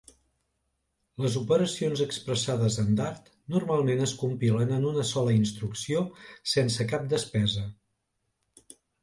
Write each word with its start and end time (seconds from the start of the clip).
Les 1.25 1.33
operacions 1.41 2.01
expressades 2.05 2.77
en 2.83 2.89
Dart 2.99 3.29
normalment 3.57 4.01
es 4.07 4.15
compilen 4.23 4.73
en 4.79 4.89
una 4.93 5.05
sola 5.11 5.37
instrucció 5.41 6.03
sense 6.57 6.89
cap 6.95 7.07
despesa. 7.15 7.69